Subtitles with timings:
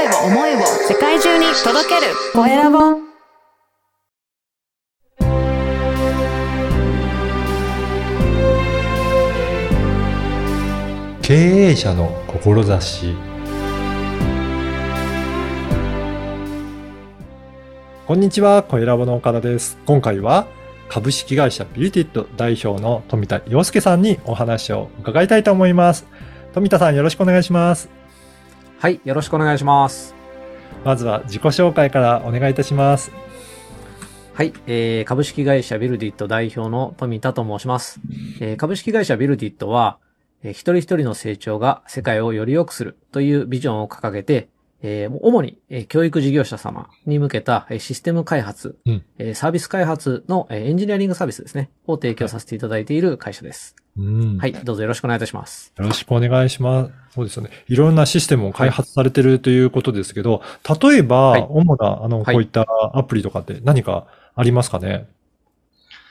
[0.00, 2.78] 声を、思いを世界中に届けるコエラボ。
[11.20, 13.14] 経営者の志
[18.06, 19.76] こんにちは、コエラボの岡田です。
[19.84, 20.46] 今回は
[20.88, 26.06] 株式会社ビューティット代表の富田洋介さんにお話を伺いたいと思います。
[26.54, 27.99] 富田さんよろしくお願いします。
[28.80, 30.14] はい、よろしくお願いします。
[30.86, 33.12] まずは自己紹介からお願いいたします。
[34.32, 38.00] はい、えー、株式会社ビルディット代表の富田と申します。
[38.40, 39.98] えー、株式会社ビルディットは、
[40.42, 44.48] えー一人一人の成長が世界をより良くするというビジョンを掲げて、
[44.80, 53.76] えー主に、えー教育事業者様に向けたえーシステム開発、うんえーサービス開発のえーエンジニアリングサービスですね、を提供させていただいている会社です。
[54.00, 54.38] うん。
[54.38, 55.72] はい、どうぞよろしくお願いいたします。
[55.76, 56.92] よろしくお願いします。
[57.14, 57.50] そうですよね。
[57.68, 60.42] いろんなシステムを開発されてるということですけど、
[60.82, 61.46] 例えば、はい。
[61.48, 62.34] 主な、あの、はい。
[62.34, 65.06] こういったアプリとかって何かありますかね？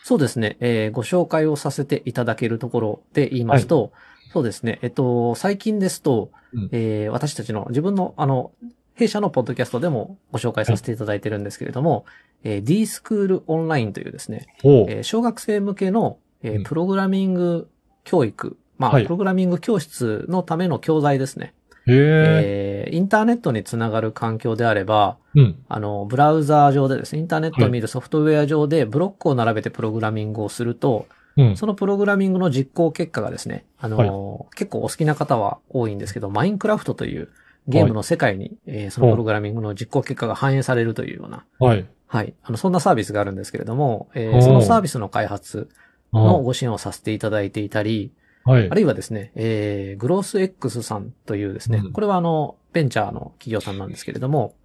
[0.03, 3.92] そうですね、えーご紹介をさせていただけるところで言いますと、
[4.33, 6.69] そうですね、えっと、最近ですと、うん。
[6.71, 8.52] えー私たちの自分の、あの、
[8.95, 12.05] 弊社のポッドキャストでもご紹介させていただいてるんですけれども、
[12.44, 14.47] えー D スクールオンラインというですね。
[14.64, 16.64] えー小学生向けの、えーうん。
[16.64, 17.69] プログラミング
[18.09, 21.53] 教育、まあ、はいプログラミング教室のための教材ですね。
[21.85, 22.85] へえ。
[22.88, 25.63] えーインターネットにつながる環境であれば、うん。
[25.67, 31.05] あの、ブラウザー上でですね、インターネットを見るソフトウェア上でブロックを並べてプログラミングをすると、
[31.37, 31.55] うん。
[31.55, 37.30] そのプログラミングの実行結果がですね、あの、結構お好きな方は多いんですけど、マインクラフトという
[37.67, 41.85] ゲームの世界に、えーそのプログラミングの実行結果が反映されるというような、はい。
[42.07, 45.69] はい、あの、そんなサービスがあるんですけれども、えーそのサービスの開発
[46.13, 48.11] のあご支援をさせていただいていたり、
[48.43, 48.69] はい。
[48.69, 48.75] あ。
[48.75, 51.91] るいはですね、えー、グロース X さんというですね、うん。
[51.91, 54.55] これはあの、ベンチャーの企業さんなんですけれども、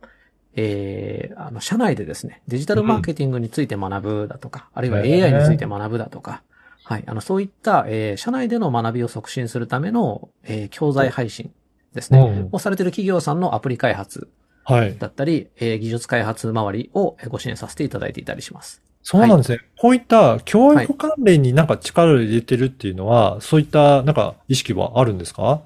[0.56, 6.42] えー、あの、社内でですね、デジタルマーケティングについて学ぶだとか、あるいは AI について学ぶだとか、
[6.84, 11.50] はい、あの、そういった、えー、社内での学びを促進するための、えー、教材配信
[11.94, 12.48] ですね、うん。
[12.52, 14.28] をされている企業さんのアプリ開発
[14.64, 14.96] はい。
[14.98, 18.80] だったり、えー、技術開発周りをえーご支援させていただいていたりします。
[19.02, 19.58] そうなんですね。
[19.78, 25.60] こういった教育関連になんか力を入れてるっていうのは、そういったなんか意識はあるんですか？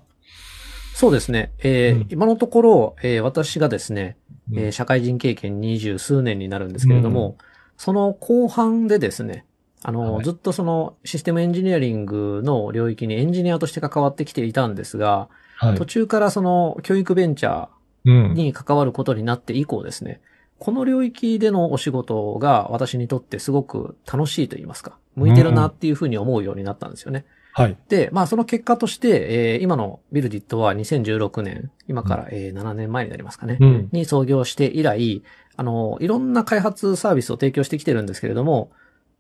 [0.95, 1.53] そうですね。
[1.61, 4.17] えーうん今のところ、えー私がですね、
[4.51, 7.43] うんえー社会人経験二十数年になるんですけれども、う
[7.77, 9.45] その後半でですね、
[9.85, 15.29] あの、はいずっとそのシステムエンジニアリングの領域にエンジニアとして関わってきていたんですが、
[15.59, 15.87] はい途。
[15.87, 17.69] 中からその教育ベンチャうんー。
[18.05, 20.21] に関わることになって以降ですね、
[20.59, 27.25] この領域でのお仕事が私にとってすごく楽しいと言いますか、向いてるなっていうふうに思うようになったんですよね。
[27.53, 27.77] はい。
[27.89, 33.89] で、まあその結果として、えー今のビルディットは2016年、今から、えー7年前になりますかね、うん。
[33.93, 35.23] に創業して以来、
[35.57, 38.71] あの、いろんな開発サービスを提供してきてるんですけれども、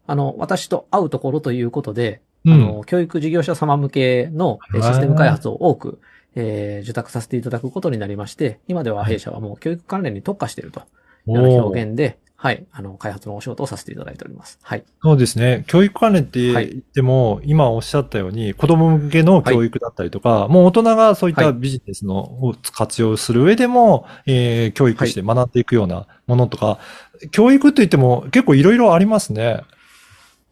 [0.06, 2.52] あの、私と会うところということで、うん。
[2.52, 6.00] あの、教育事業者様向けのえーシステム開発を多く、
[6.38, 10.80] えー受託させていただくことになりまして、今では弊社はもう教育関連に特化していると
[11.26, 14.60] いうような表現で、はい、あの、開発のお仕事をさせていただいております。
[14.62, 14.84] はい。
[15.02, 15.64] そうですね。
[15.66, 26.78] 教育関連ってはい言っても、今おっしゃったように、子供向けの教育だったりとか、もう大人がそういったはいビジネスのを活用する上でも、えー教育して学んでいくようなものとか、
[27.32, 29.62] 教育って言っても結構いろいろありますね。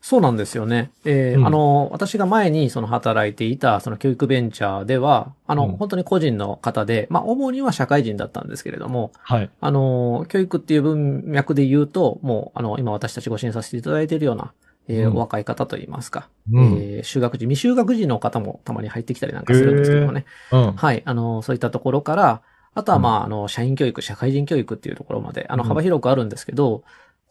[0.09, 0.93] そうなんですよね。
[1.05, 9.51] えーうんあの、私が前にその働いていたその教育ベンチャーでは、あの、うん本当に個人の方で、まあ、主には社会人だったんですけれども、はい。
[9.61, 14.53] あの、教育っていう文脈で言うと、もう、あの、今私たちご支援させていただいているような、
[14.87, 16.65] えーうんお若い方といいますか、うん。
[16.79, 20.25] えー修学時、未就学時の方もたまに入ってきたりなんかするんですけどもね。
[20.53, 20.73] うん。
[20.77, 21.03] はい。
[21.05, 22.43] あの、そういったところから、
[22.77, 26.85] あとはまあ、あの、社員教育、社会人教育っていうところまで、あの、うん幅広くあるんですけど、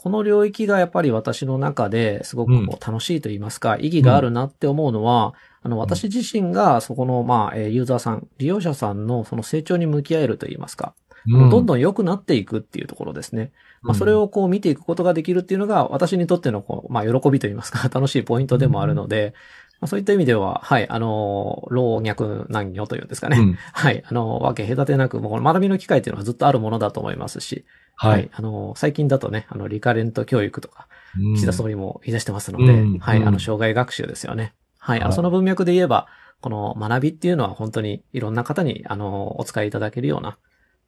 [0.05, 5.33] この領域がやっぱり私の中ですごくこう楽しいと言いますか、意義があるなって思うのは、
[5.63, 10.93] あの、私自身がそこの、まあ、えーユーザーさん、利用者さんのその成長に向き合えると言いますか、
[11.25, 11.49] うん。
[11.49, 13.51] どんどん良くなっていくっていうところですね。
[13.81, 23.37] まあ、それをこう見ていくことができるっていうのが、私にとってのこう、まあ、喜びと言いますか、 楽しいポイントでもあるので、まあ、そういった意味では、はい、あの、老若男女というんですかね。
[23.37, 24.03] うん はい。
[24.05, 27.65] あの、わけ隔てなく、もう学びの機会っていうのはずっとあるものだと思いますし、
[27.95, 28.29] ははいい。。
[28.31, 30.87] あの、最近だとね、あの、リカレント教育とか、
[31.17, 33.19] うん岸田総理も言い出してますので、うんはい。
[33.19, 34.53] うんあの、障害学習ですよね。
[34.79, 34.99] はい。
[34.99, 36.07] あの、はいその文脈で言えば、
[36.41, 40.37] この学びっていうのは本当にいろんな方に、あの、お使いいただけるような、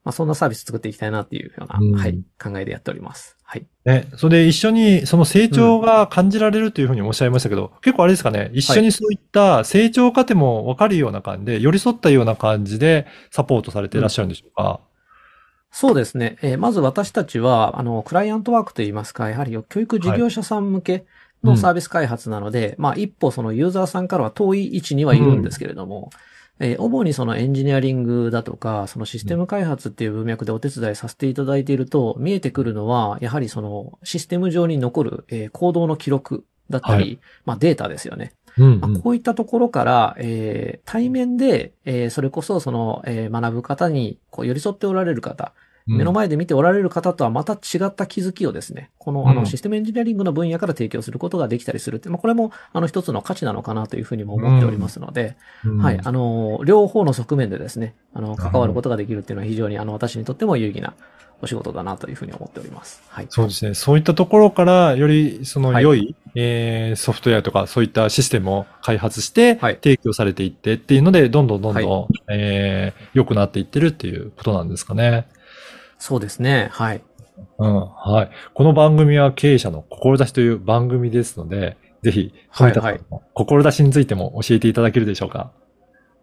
[0.03, 3.35] まあ、そんなサービス作っていきたいなっていうような、うんはい、考えでやっております。
[3.43, 3.65] はい。
[3.85, 14.79] ね、それで一緒にその成長が感じられるというふうにおっしゃいましたけど、結構あれですかね、一緒にそういった成長過程もわかるような感じで、寄り添ったような感じでサポートされていらっしゃるんでしょうか？
[15.71, 16.37] そうですね。
[16.41, 21.05] えーまず私たちは、あの、クライアントワークといいますか、やはり教育事業者さん向け
[21.43, 26.09] のサービス開発なので、まあ一歩そのユーザーさんからは遠い位置にはいるんですけれども、
[26.59, 38.33] えー主にそのエンジニアリングだとか、そのシステム開発っていう文脈でお手伝いさせていただいていると、見えてくるのは、やはりそのシステム上に残る、えー行動の記録だったり、はまあデータですよね。
[38.57, 45.53] うん、まあこういったところから、えー対面で、えーそれこそその、えー学ぶ方にこう寄り添っておられる方、
[45.87, 49.37] 目の前で見ておられる方とはまた違った気づきをですね、このあうん。
[49.37, 55.77] のシステムエンジニアリングの分野から提供することができたりするって、まあこれもあの一つの価値なのかなというふうにも思っておりますので、うん。
[55.77, 60.93] はい、あの、両方の側面でですね、あの、関わることができるっていうのは非常にあの私にとっても有意義な
[61.41, 63.01] お仕事だなというふうに思っております。
[63.09, 63.27] はい。
[63.29, 63.73] そうですね。
[63.75, 65.83] そういったところから、よりそのはい。
[65.83, 69.75] 良い、えーソフトウェアとかそういったシステムを開発して、はい。
[69.75, 75.27] 提供されていってっていうので、どんどんどんどん、はえー良くなっていってるっていうことなんですかね。
[75.99, 76.69] そうですね。
[76.71, 77.01] はい。
[77.59, 77.85] うん。
[77.87, 78.29] はい。
[78.53, 85.51] この番組は経営者の志という番組ですので、ぜひ、はい富田さんの志についても教えていただけるでしょうか？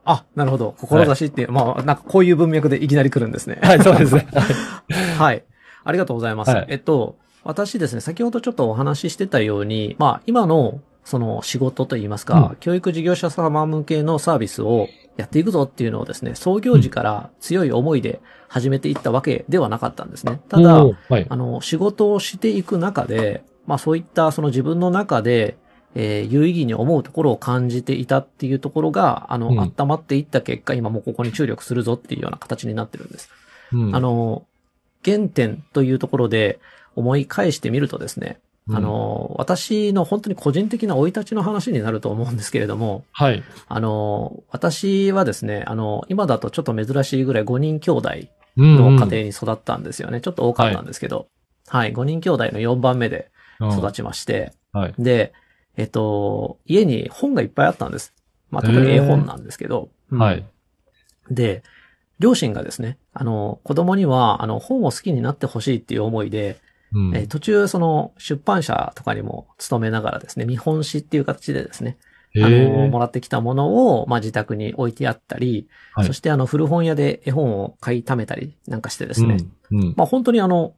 [0.05, 0.75] あ、なるほど。
[0.79, 3.59] 志って、まあ、なんかこういう文脈でいきなり来るんですね。
[3.63, 4.27] はい、そうですね。
[5.19, 5.45] はい。
[5.83, 6.51] ありがとうございます。
[6.51, 20.41] はいえっと、私ですね、先ほどちょっとお話ししてたように、まあ、今の、その仕事といいますか、うん教育事業者様向けのサービスをやっていくぞっていうのをですね、創業時から強い思いで始めていったわけではなかったんですね。
[20.49, 21.27] ただ、はい。
[21.29, 25.57] あの、仕事をしていく中で、まあそういったその自分の中で、
[25.95, 33.31] えー有意義に思うところを感じていたっていうところが、あの、うん温まっていった結果、今もうここに注力するぞっていうような形になってるんです。
[33.73, 34.45] うんあ、の、
[35.05, 36.59] 原点というところで
[36.97, 43.43] 思い返してみるとですね、うんあ、の、私の本当に個人的な生い立ちの話になると思うんですけれども、はい。
[43.69, 48.11] あの、私はですね、あの、今だとちょっと珍しいぐらい5人兄弟
[48.57, 50.21] うんの家庭に育ったんですよね。
[50.21, 51.29] ちょっと多かったんですけど、
[51.69, 53.31] はい、5人兄弟の4番目で
[53.61, 54.95] 育ちまして、うんはい。
[54.99, 55.33] で、
[55.77, 58.15] えっと、家に本がいっぱいあったんです。
[58.51, 60.45] まあ、特に絵本なんですけど、うんはい。
[61.31, 61.63] で、
[62.19, 66.59] 両親がですね、あの、子供には、あの、本を好きになってほしいっていう思いで、
[66.95, 71.99] うんえー途中、その、出版社とかにも勤めながらですね、見本紙っていう形でですね、
[72.37, 79.37] あの、もらってきたものを、まあ、自宅に置いてあったり、はいそして、あの、古本屋で絵本を買い溜めたりなんかしてですね、
[79.71, 79.79] うん。
[79.79, 79.95] うん。
[79.97, 80.75] まあ、本当にあの、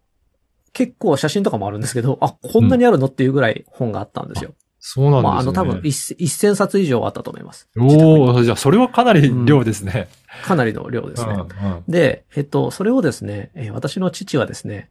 [0.73, 4.55] 結構写真とかもあるんですけど、あ、こんなにあるのっていうぐらい本があったんですよ。
[4.79, 5.23] そうなんですね。
[5.23, 7.69] まあ、あの、多分一一千冊以上あったと思います。
[7.79, 10.09] おおじゃあそれはかなり量ですね。
[10.45, 11.33] かなりの量ですね。
[11.33, 14.91] うんうんで、えっと、それをですね、えー私の父はですね、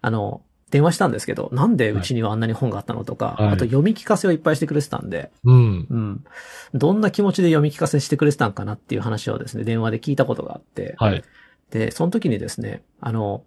[0.00, 5.86] あの、電話したんですけど、なんでうちにはあんなに本があったのとか、はいあと読み聞かせをいっぱいしてくれてたんで、うん。
[5.90, 6.24] うん。
[6.74, 11.24] どんな気持ちで読み聞かせしてくれてたんかなっていう話をですね、電話で聞いたことがあって、はい。
[11.70, 13.42] で、その時にですね、あの、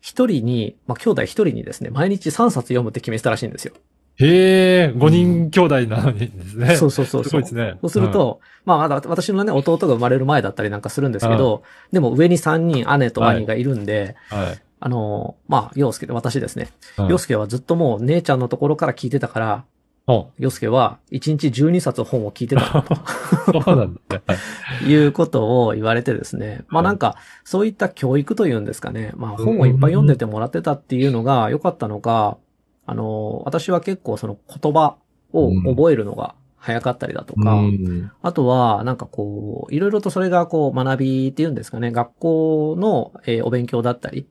[0.00, 3.74] 一人に、まあ、兄弟一人にですね、毎日3冊読むって決めてたらしいんですよ。
[4.20, 6.76] へえ、5人兄弟なのにですね。
[6.76, 7.24] そうそうそうそう。
[7.24, 7.78] すごいですね。
[7.80, 14.58] そうすると、まあ、まだ私のね、弟が生まれる前だったりなんかするんですけど、でも上に3人姉と兄がいるんで、うん、はい。
[14.80, 16.70] あの、まあ、洋介で、私ですね。
[16.98, 19.64] うん洋介はずっともう姉ちゃんのところから聞いてたから、
[20.10, 22.62] お洋介は1日12冊本を聞いてた
[23.62, 24.22] そうなんだね。
[24.26, 24.38] はい
[24.80, 26.64] ということを言われてですね。
[26.68, 29.12] まあなんか、そういった教育というんですかね。
[29.16, 32.38] まあ本をいっぱい読んでてもらってたっていうのが良かったのか、
[32.86, 34.96] あの、私は結構その言葉
[35.32, 44.26] を覚えるのが早かったりだとか、うんあとは、なんかこう、いろいろとそれがこう、学びっていうんですかね、学校の、えーお勉強だったり、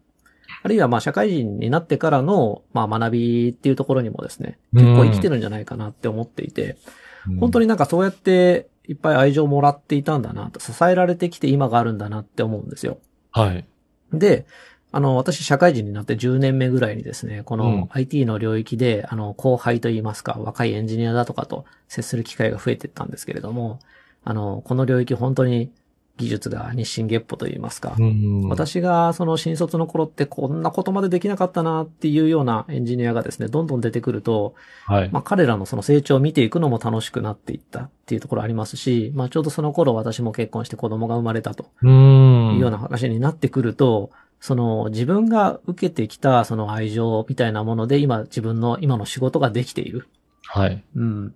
[0.64, 6.78] あるいはまあ社会人になってからの、まあ学びっていうところにもですね、結構生きてるんじゃないかなって思っていて、
[7.40, 7.66] 本当に。
[7.66, 12.98] になんかそうやっていっぱい愛情をもらっていたんだなと、支えられてきて今があるんだなって思うんですよ。
[13.32, 13.66] はい。
[14.14, 14.46] で、
[14.92, 23.80] あの、私、社会人になって10年目ぐらいにですね、こうんの IT の領域で、あの、後輩といいますか、若いエンジニアだとかと接する機会が増えていったんですけれども、
[24.24, 25.72] あの、この領域本当に
[26.18, 34.56] 技術が日進月歩といいますか、うん、私がその新卒の頃ってこんなことまでできなかったなっていうようなエンジニアがですね、どんどん出てくると、
[34.86, 35.10] はい。
[35.12, 42.54] まあ彼らのその成長を見ていくのも楽しくなっていったっていうところありますし、まあちょうどその頃私も結婚して子供が生まれたとうん。
[42.56, 50.08] いうような話になってくると、その自分が受けてきたその愛情みたいなもので今自分の今の仕事ができている。
[50.44, 50.84] はい。
[50.96, 51.36] うん。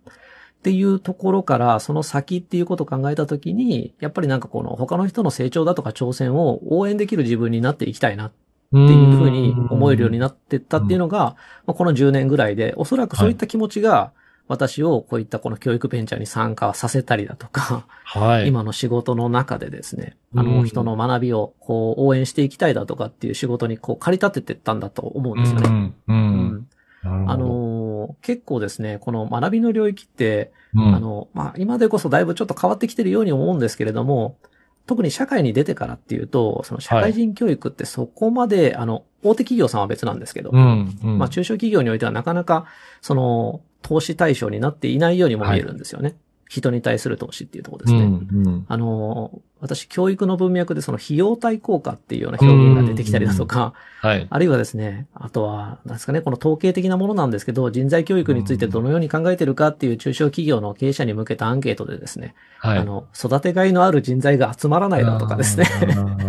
[0.61, 14.13] っていうところから、その先っていうことを考えたときに、やっぱりなんかこの他の人の成長だとか挑戦を応援できる自分になっていきたいなっってていうふうに思えるようにななってったっていうのが、まあこの10年ぐらいで、おそらくそういった気持ちが、
[14.47, 18.47] 私をこういったこの教育ベンチャーに参加させたりだとか、はい。
[18.47, 25.93] 今の仕事の中でですね、あうんの、人の学びをこう応援していきたいだとかっていう仕事にこう駆り立ててったんだと思うんですよね。
[26.07, 26.67] うん。
[27.03, 34.37] あ、のー結構ですね、この学びの領域って、うんあの、まあ、今でこそだいぶちょっと変わってきてるように思うんですけれども、
[34.87, 40.97] 特に社会に出てからっていうと、その社会人教育ってそこまで、あの、大手企業さんは別なんですけど、うん。
[41.03, 42.65] うんまあ、中小企業においてはなかなか、
[43.01, 46.15] その、投資対象になっていないようにも見えるんですよね。
[46.49, 48.01] 人に対する投資っていうところですね。
[48.01, 48.47] うん。
[48.47, 48.65] うん。
[48.67, 54.27] あの、私、教育の文脈でその費用対効果っていうような表現が出てきたりだとか、はい。
[54.27, 62.79] あるいはですね、あとは、なんですかね、この統計的なものなんですけど、人材教育についてどのように考えてるかっていう中小企業の経営者に向けたアンケートでですね、はい。
[62.79, 65.65] あの、育てがいのある人材が集まらないだとかですね、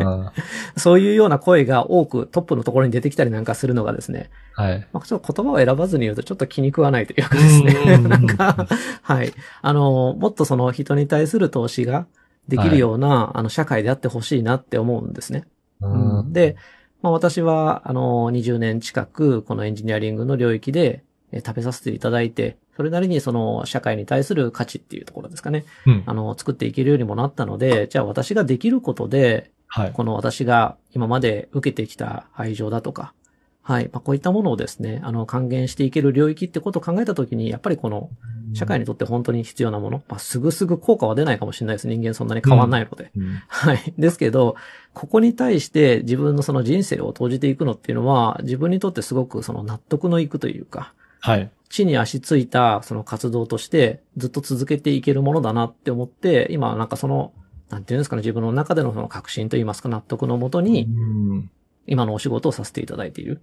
[0.04, 0.32] あ
[0.76, 4.86] そういうような声が多くトップのところに出てきたりなんかするのがですね、ーはい。
[4.92, 8.66] まあ、ちょっと言葉を選ばずに言うとちょっと気に食わないというかですね、うんなんか、
[9.00, 9.32] はい。
[9.62, 12.06] あの、もっとその人に対する投資が
[12.48, 15.44] できるような、あの、社会であってほしいなって思うんですね。
[15.80, 16.56] うんで、
[17.02, 25.64] まあ、私は、あの、20年近く、このエンジニアリングの領域で、えー食べさせていただいて、それなりにその、社会に対する価値っていうところですかね。
[25.86, 29.92] うんあの、作っていけるようにもなったので、じゃあ私ができることで、はい。
[29.92, 33.14] この私が今まで受けてきた愛情だとか、
[33.62, 33.88] はい。
[33.92, 38.10] まあ、こういったものをですね、あの、還元していける領域ってことを考えたときに、やっぱりこの、
[38.54, 41.88] 社会にとって本当に必要なもの、まあ、すぐすぐ効果は出ないかもしれないです。
[41.88, 43.10] 人間そんなに変わんないので。
[43.16, 43.94] うんはい。
[43.96, 44.56] ですけど、
[44.92, 51.50] ここに対して自分のその人生を投じていくのっていうのは、自分にとってすごくその納得のいくというか、はい。
[51.70, 57.32] 地に足ついたその活動としてずっと続けていけるものだなって思って、今なんかその、
[57.70, 61.50] なんていうんですかね、自分の中でのその確信といいますか納得のもとに、うん
[61.86, 63.40] 今のお仕事をさせていただいている。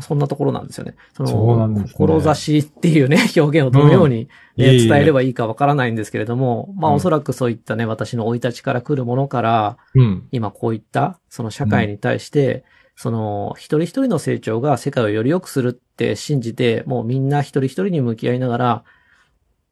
[0.00, 0.94] そんなところなんですよね。
[1.16, 10.28] その、そうなんですね志っていうね、 表現をどのように、ねいえいえ伝えればいいかわからないんですけれども、まあうんおそらくそういったね、私の生い立ちから来るものから、うん。
[10.32, 12.64] 今こういった、その社会に対して、
[12.94, 18.84] その、一人一人の成長が世界をより良くするって信じて、もうみんな一人一人に向き合いながら、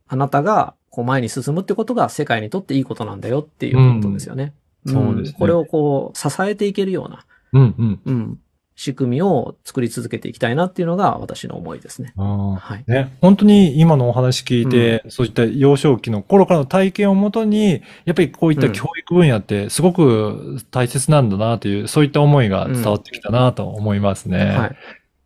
[0.06, 4.44] あなたがこう前に進むってことが世界にとっていいことなんだよっていうことですよね。
[4.44, 7.74] うんそうですねこれをこう、支えていけるような、うん。
[7.78, 8.00] うん。
[8.04, 8.38] うん、
[8.76, 12.12] 仕組みを作り続けていきたいなっていうのが私の思いですね。
[12.16, 12.84] はい。
[12.90, 24.38] ね、本当に今のお話聞いて、そういった幼少期の頃からの体験をもとに、やっぱりこういった教育分野ってすごく大切なんだなという、そういった思いが伝わってきたなと思いますね。
[24.38, 24.76] はい。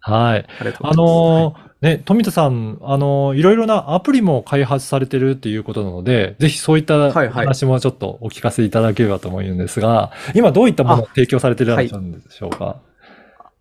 [0.01, 0.47] はい。
[0.61, 0.93] ありがとうございます。
[0.93, 7.31] あのーね、富田さん、あのーいろいろなアプリも開発されてるっていうことなので、ぜひそういったはいはい。
[7.31, 12.81] 話もちょっとお聞かせいただければと思うんですが、今どういったものを提供されてるんでしょうか？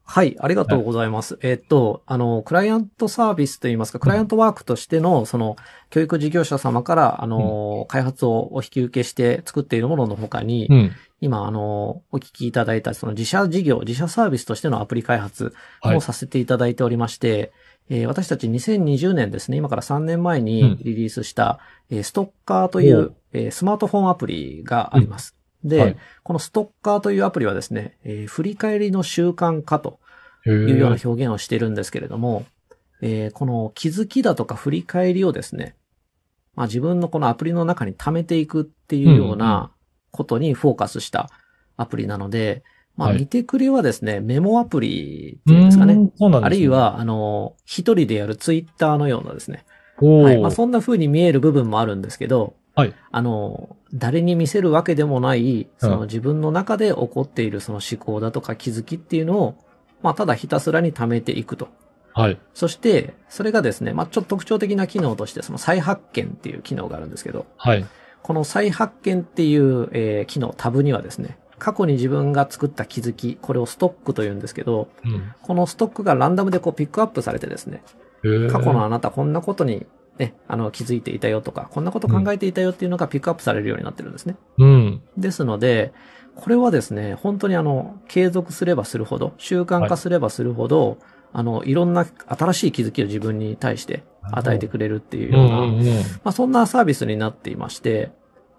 [0.09, 1.37] はい、ありがとうございます。
[1.41, 5.57] えっと、あの、クライアントサービスといいますか、クライアントワークとしての、その、
[5.89, 10.91] 教育事業者様から、あの、開発をお引き受けして作っているものの他に、うん。
[11.19, 15.97] 今、あの、お聞きいただいた、その自社事業、自社サービスとしてのアプリ開発はい。
[15.97, 17.51] をさせていただいておりまして、
[17.89, 25.35] えー私たち2020年ですね、今から3年前にリリースした、えーストッカーといおう、えースマートフォンアプリがあります。
[25.63, 25.97] で、はい。
[26.23, 29.99] このストッカーというアプリはですね、えー振り返りの習慣化と
[30.45, 32.45] いうような表現をしているんですけれども、
[33.01, 35.75] えーこの気づきだとか振り返りをですね、
[36.55, 39.71] まあ自分のこのアプリの中に溜めていくっていうよううんうんな
[40.11, 41.29] ことにフォーカスした
[41.77, 42.63] アプリなので、
[42.97, 45.93] まあはい見てくれはですね、メモアプリっていうんですかね。
[45.93, 49.65] うんそうなんですねあるい、は、あの、一人でやるツイッターのようなですね。
[50.01, 50.39] はい。
[50.39, 59.55] まあそんな風に見える部分もあるんですけど、はいあの、誰に見せるわけでもない、そうんの自分の中で起こっているその思考だとか気づきっていうのを、
[60.03, 61.69] まあただひたすらに貯めていくと。
[62.13, 62.39] はい。
[62.53, 67.85] そして、それがですね、まあちょっと特徴的な機能として、その再発見っていう機能があるんですけど、はい。
[68.21, 77.83] この再発見っていう、えー機能、タブにはですね、過去に自分が作った気づき、これをストックというんですけど、うんこのストックがランダムでこうピックアップされてですね、
[78.51, 79.85] 過去のあなたこんなことに
[80.17, 84.35] ね、あの気づいていたよとか、こんなこと考えていたよっていうのがピックアップされるようになってるんですね。
[84.57, 85.01] うん。
[85.17, 85.93] ですので、
[86.35, 90.97] これはですね、本当にあの、継続すればするほど、習慣化すればするほど、
[91.33, 95.85] あの、いろんな新しい気づきを自分に対して与えてくれるっていううような、んうんうん。
[95.85, 98.11] まあ、そんなサービスになっていまして、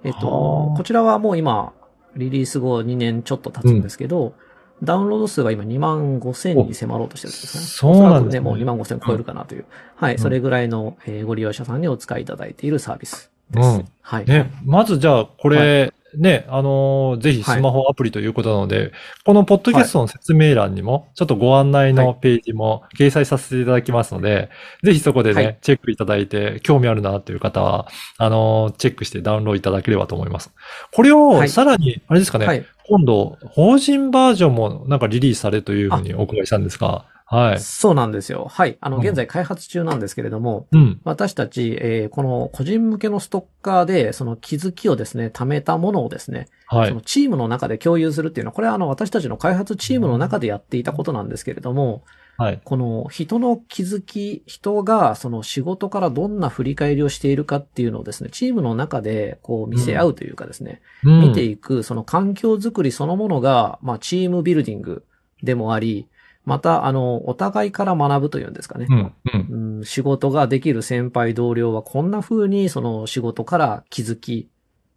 [0.04, 1.72] えっと、はあこちらはもう今、
[2.16, 4.34] リリース後2年ちょっと経つんですけど、
[4.82, 7.64] ダウンロード数が今2万5千に迫ろうとしてるんですね。
[7.64, 9.66] そうなんですねもう2万5千超えるかなという。
[9.96, 13.66] はい、んそれぐらいの、えーご利用者さんにお使いいただいているサービスです。
[13.66, 14.24] うんはい。
[14.26, 18.92] ね、まずじゃあ、これ、ね、あのーぜひスマホアプリということなので、
[19.24, 24.48] このポッドキャストの説明欄にも、ちょっとご案内のページも掲載させていただきますので、
[24.82, 25.58] ぜひそこでね、はい。
[25.60, 30.52] チェックいただいて、興味あるなという方は、あのーチェックしてダウンロードいただければと思います。
[30.92, 31.48] これをはい。
[31.48, 32.64] さらに、あれですかね、はい。
[32.88, 37.60] 今度、法人バージョンもなんかリリースされるというふうにお伺いしたんですが、はい。
[37.60, 38.46] そうなんですよ。
[38.50, 38.78] はい。
[38.80, 41.00] あの、うん現在開発中なんですけれども、うん。
[41.04, 47.00] 私たち、えーこの個人向けのストッカーで、その気づきをですね、貯めたものをですね、はいその。
[47.02, 52.02] チームの中で共有するっていうのは、これはあの、私たちの開発チームの中でやっていたことなんですけれども、
[52.38, 52.60] はい。
[52.64, 65.04] この人の気づき、人がその仕事からどんな振り返りをしているかっていうのをですね、チームの中でこう見せ合うというかですね、うん見ていくその環境づくりそのものが、まあチームビルディング
[65.42, 66.06] でもあり、
[66.48, 68.86] またあの、お互いから学ぶというんですかね。
[68.88, 69.12] うん。
[69.34, 69.76] うん。
[69.78, 74.48] うん、仕事ができる先輩同僚はこんな風にその仕事から気づき、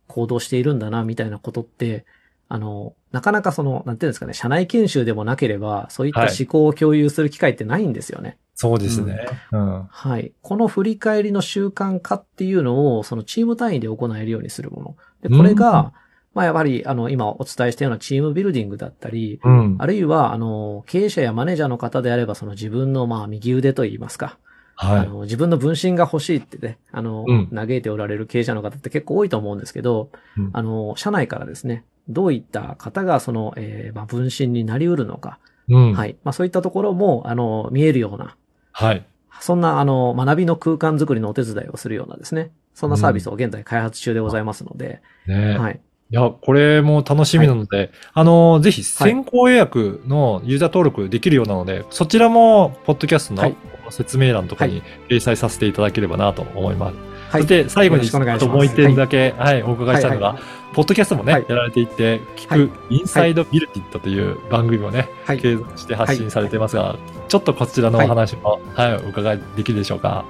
[0.07, 2.05] 行動しているんだな、みたいなことって、
[2.47, 8.37] あの、なかなかその、なんていうんですかね、社内研修でもなければ、そういったはい思考を共有する機会ってないんですよね。
[8.55, 9.19] そうですね。
[9.51, 9.87] うん。
[9.89, 10.31] はい。
[10.41, 14.95] この振り返りの習慣化っていうのを、そのチーム単位で行えるようにするもの。
[15.21, 15.91] で、これうんが、
[16.33, 19.75] まあやっぱり、あの、今お伝えしたようなチームビルディングだったり、うん。
[19.79, 24.37] あるいは、あの、経営者やマネージャーの方であれば、その自分の、まあ、右腕といいますか、
[24.75, 24.99] はい。
[25.01, 35.93] あの、自分の分身が欲しいってね、あの、うん嘆いておられる経営者の方って結構多いと思うんですけど、うんあの、社内からですね、どういった方がその、えーまあ、分身になり得るのか、うん。
[35.93, 36.15] はい。
[36.23, 38.35] まあ、そういったところも、あの、見えるような、
[38.71, 39.05] はい。
[39.39, 45.81] そんな、あの、学びの空間づくりのお手伝いをするようなですね、そんなサービスを現在開発中でございますので、ねはい。
[46.11, 53.55] いや、これも楽しみなので、あの、ぜひ先行予約のユーザー登録できるようなので、そちらも、ポッドキャストのはい。
[53.89, 56.95] 説明欄とかに掲載させていただければなと思います。
[57.29, 57.41] はい。
[57.41, 58.45] そして最後に、よろしくお願いします。
[58.45, 60.41] あともう一点だけ、はい、お伺いしたいのが、はい
[60.73, 61.45] ポッドキャストもね、はい。
[61.49, 62.57] やられていて、聞く、は
[62.89, 62.95] い。
[62.99, 65.37] インサイドビルディットという番組もね、はい。
[65.37, 66.95] 継続して発信されていますが、
[67.27, 70.23] ちょっとこちらのお話も、はい、お伺いできるでしょうか？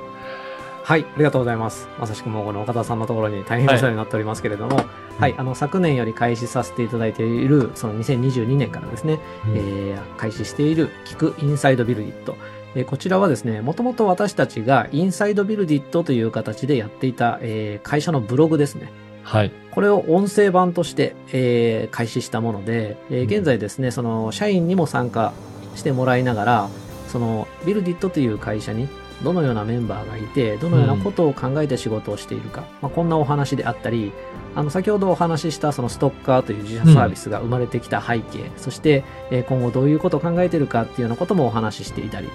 [0.83, 1.87] はい、ありがとうございます。
[1.99, 4.83] まさしくもうこの岡田さんのところに大変お世話になっておりますけれども、
[5.19, 12.35] はい、あの、昨年より開始させていただいている、その2022年からですね、うんえー開始している聞くインサイドビルディット。
[12.75, 18.91] えーこちらはですね、もともと私たちがインサイドビルディットという形でやっていた、えー会社のブログですね。
[19.23, 19.51] はい。
[19.71, 25.33] これを音声版として、えー開始したもので、えーうん現在ですね、その社員にも参加
[25.75, 26.69] してもらいながら、
[27.07, 28.87] そのビルディットという会社に
[29.23, 34.11] どのようなメンバーがいて、どのようなことを考えて仕事をしているか、まあ、こんなお話であったり、
[34.55, 42.29] あの先ほどお話ししたそのストッカーという自社サービスが生まれてきた背景、そして、えー今後どういうことを考えているかっていうようなこともお話ししていたり、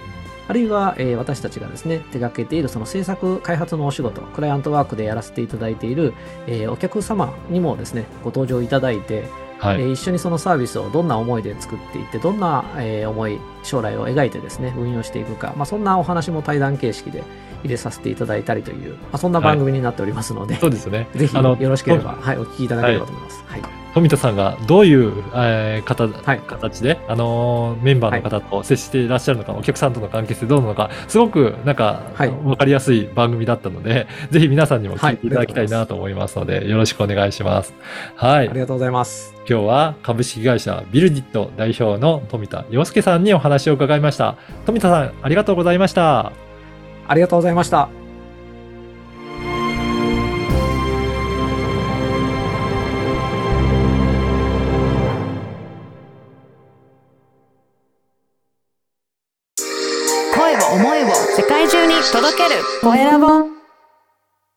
[0.49, 6.15] あるいは、えー私たちがですね、手掛けているその制作開発のお仕事、クライアントワークでやらせていただいている、
[6.47, 9.25] えーお客様にもですね、ご登場いただいて、
[9.59, 9.81] はい。
[9.81, 17.23] えー一緒にそのサービスをどんな思いで作っていって、どんな、えー思い、将来を描いてですね、運用していくか、まあ、そんなお話も対談形式で
[17.63, 21.09] 入れさせていただいたりという、まあ、そんな番組になっておりますので、そうですね。
[21.17, 23.45] ぜひよろしければ、はい、お聞きいただければと思います。
[23.47, 23.86] はい。
[23.97, 37.73] 富田さんがどういう、えー方はい形で、あのーメンバーの方と接していらっしゃるのか、お客さんとの関係性どうなのか、すごくなんか、はいわかりやすい番組だったので、 ぜひ皆さんにも聞いていただきたいなと思いますので、よろしくお願いします。
[38.17, 38.53] はいあ。
[38.53, 39.35] りがとうございます。
[39.49, 44.37] 今日は株式会社ビルディット代表の富田洋介さんにお話を伺いました。
[44.67, 46.33] 富田さん、ありがとうございました。
[47.09, 48.06] ありがとうございました。